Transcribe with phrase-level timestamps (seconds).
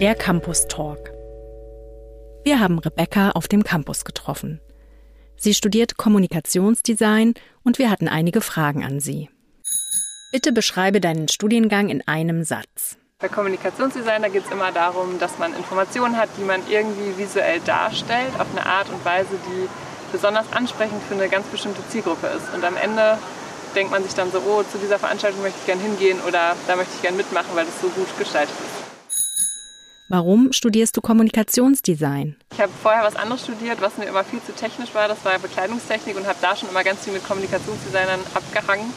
[0.00, 1.12] Der Campus Talk.
[2.42, 4.60] Wir haben Rebecca auf dem Campus getroffen.
[5.36, 9.28] Sie studiert Kommunikationsdesign und wir hatten einige Fragen an sie.
[10.32, 12.96] Bitte beschreibe deinen Studiengang in einem Satz.
[13.20, 18.32] Bei Kommunikationsdesign geht es immer darum, dass man Informationen hat, die man irgendwie visuell darstellt,
[18.38, 19.68] auf eine Art und Weise, die
[20.10, 22.52] besonders ansprechend für eine ganz bestimmte Zielgruppe ist.
[22.54, 23.18] Und am Ende
[23.74, 26.76] denkt man sich dann so, oh, zu dieser Veranstaltung möchte ich gerne hingehen oder da
[26.76, 28.80] möchte ich gerne mitmachen, weil es so gut gestaltet ist.
[30.08, 32.34] Warum studierst du Kommunikationsdesign?
[32.52, 35.06] Ich habe vorher was anderes studiert, was mir immer viel zu technisch war.
[35.06, 38.92] Das war Bekleidungstechnik und habe da schon immer ganz viel mit Kommunikationsdesignern abgehangen.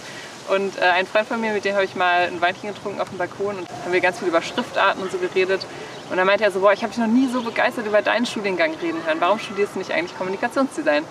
[0.50, 3.10] Und äh, ein Freund von mir, mit dem habe ich mal ein Weinchen getrunken auf
[3.10, 5.66] dem Balkon und haben wir ganz viel über Schriftarten und so geredet.
[6.10, 8.26] Und dann meinte er so, boah, ich habe dich noch nie so begeistert über deinen
[8.26, 9.18] Studiengang reden hören.
[9.20, 11.04] Warum studierst du nicht eigentlich Kommunikationsdesign?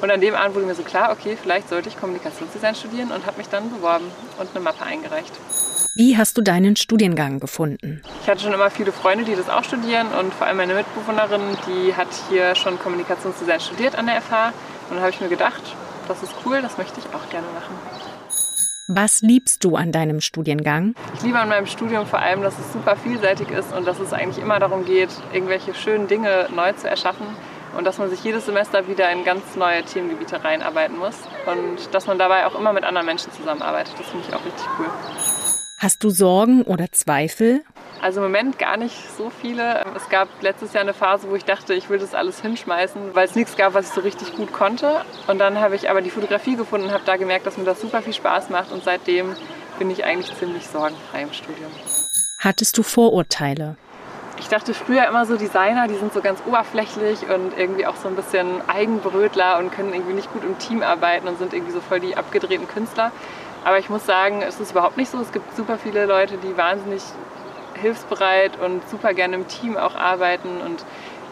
[0.00, 3.26] Und an dem Abend wurde mir so klar, okay, vielleicht sollte ich Kommunikationsdesign studieren und
[3.26, 4.06] habe mich dann beworben
[4.38, 5.32] und eine Mappe eingereicht.
[5.94, 8.02] Wie hast du deinen Studiengang gefunden?
[8.22, 11.56] Ich hatte schon immer viele Freunde, die das auch studieren und vor allem meine Mitbewohnerin,
[11.68, 14.48] die hat hier schon Kommunikationsdesign studiert an der FH.
[14.88, 15.62] Und dann habe ich mir gedacht,
[16.08, 17.76] das ist cool, das möchte ich auch gerne machen.
[18.88, 20.94] Was liebst du an deinem Studiengang?
[21.14, 24.12] Ich liebe an meinem Studium vor allem, dass es super vielseitig ist und dass es
[24.12, 27.24] eigentlich immer darum geht, irgendwelche schönen Dinge neu zu erschaffen
[27.76, 32.06] und dass man sich jedes Semester wieder in ganz neue Themengebiete reinarbeiten muss und dass
[32.06, 33.94] man dabei auch immer mit anderen Menschen zusammenarbeitet.
[33.98, 34.86] Das finde ich auch richtig cool.
[35.78, 37.62] Hast du Sorgen oder Zweifel?
[38.00, 39.82] Also im Moment gar nicht so viele.
[39.96, 43.26] Es gab letztes Jahr eine Phase, wo ich dachte, ich will das alles hinschmeißen, weil
[43.26, 45.04] es nichts gab, was ich so richtig gut konnte.
[45.26, 47.80] Und dann habe ich aber die Fotografie gefunden und habe da gemerkt, dass mir das
[47.80, 48.72] super viel Spaß macht.
[48.72, 49.34] Und seitdem
[49.78, 51.70] bin ich eigentlich ziemlich sorgenfrei im Studium.
[52.38, 53.76] Hattest du Vorurteile?
[54.38, 58.08] Ich dachte früher immer so, Designer, die sind so ganz oberflächlich und irgendwie auch so
[58.08, 61.80] ein bisschen Eigenbrötler und können irgendwie nicht gut im Team arbeiten und sind irgendwie so
[61.80, 63.12] voll die abgedrehten Künstler.
[63.64, 65.20] Aber ich muss sagen, es ist überhaupt nicht so.
[65.20, 67.02] Es gibt super viele Leute, die wahnsinnig
[67.80, 70.84] hilfsbereit und super gerne im Team auch arbeiten und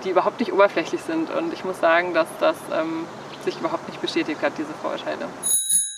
[0.04, 1.30] die überhaupt nicht oberflächlich sind.
[1.30, 3.04] Und ich muss sagen, dass das ähm,
[3.44, 5.26] sich überhaupt nicht bestätigt hat, diese Vorurteile.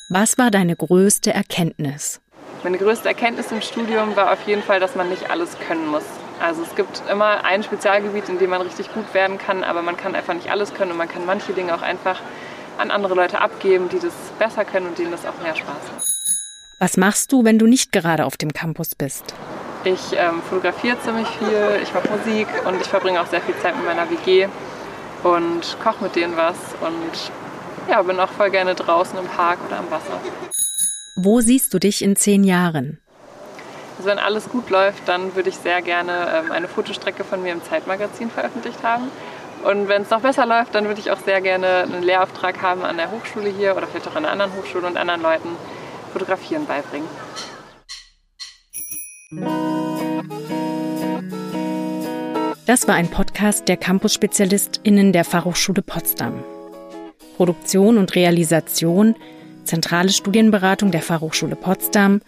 [0.09, 2.21] Was war deine größte Erkenntnis?
[2.62, 6.04] Meine größte Erkenntnis im Studium war auf jeden Fall, dass man nicht alles können muss.
[6.41, 9.97] Also es gibt immer ein Spezialgebiet, in dem man richtig gut werden kann, aber man
[9.97, 12.21] kann einfach nicht alles können und man kann manche Dinge auch einfach
[12.78, 16.09] an andere Leute abgeben, die das besser können und denen das auch mehr Spaß macht.
[16.81, 19.34] Was machst du, wenn du nicht gerade auf dem Campus bist?
[19.84, 23.77] Ich ähm, fotografiere ziemlich viel, ich mache Musik und ich verbringe auch sehr viel Zeit
[23.77, 24.49] mit meiner WG
[25.22, 27.31] und koche mit denen was und
[27.89, 30.21] ja, bin auch voll gerne draußen im Park oder am Wasser.
[31.16, 32.99] Wo siehst du dich in zehn Jahren?
[34.04, 37.53] Also wenn alles gut läuft, dann würde ich sehr gerne ähm, eine Fotostrecke von mir
[37.53, 39.04] im Zeitmagazin veröffentlicht haben.
[39.62, 42.84] Und wenn es noch besser läuft, dann würde ich auch sehr gerne einen Lehrauftrag haben
[42.84, 45.48] an der Hochschule hier oder vielleicht auch an einer anderen Hochschule und anderen Leuten
[46.12, 47.09] Fotografieren beibringen.
[52.66, 56.44] Das war ein Podcast der Campus-SpezialistInnen der Fachhochschule Potsdam.
[57.38, 59.16] Produktion und Realisation
[59.64, 62.20] Zentrale Studienberatung der Fachhochschule Potsdam,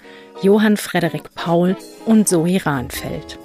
[0.42, 3.38] Johann Frederik Paul und Zoe Rahnfeld.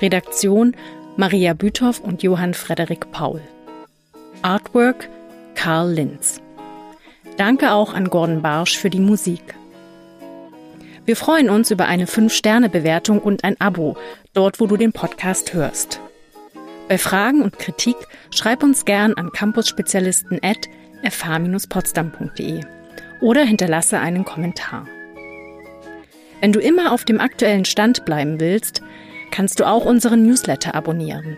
[0.00, 0.74] Redaktion
[1.16, 3.40] Maria Büthoff und Johann Frederik Paul.
[4.42, 5.08] Artwork
[5.54, 6.40] Karl Linz.
[7.36, 9.54] Danke auch an Gordon Barsch für die Musik.
[11.04, 13.96] Wir freuen uns über eine 5-Sterne-Bewertung und ein Abo,
[14.34, 16.00] dort wo du den Podcast hörst.
[16.88, 17.96] Bei Fragen und Kritik
[18.30, 20.68] schreib uns gern an campusspezialisten at
[21.02, 22.60] fh-potsdam.de
[23.20, 24.86] oder hinterlasse einen Kommentar.
[26.40, 28.82] Wenn du immer auf dem aktuellen Stand bleiben willst,
[29.30, 31.36] kannst du auch unseren Newsletter abonnieren.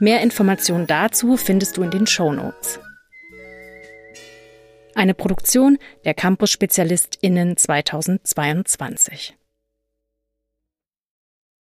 [0.00, 2.80] Mehr Informationen dazu findest du in den Show Notes.
[4.94, 9.36] Eine Produktion der Campus-SpezialistInnen 2022.